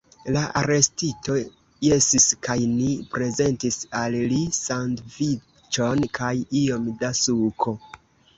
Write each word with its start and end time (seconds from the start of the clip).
La 0.35 0.41
arestito 0.59 1.35
jesis, 1.87 2.25
kaj 2.47 2.55
ni 2.69 2.87
prezentis 3.17 3.77
al 4.01 4.17
li 4.33 4.41
sandviĉon 4.61 6.03
kaj 6.19 6.33
iom 6.63 6.91
da 7.05 7.13
suko. 7.23 7.77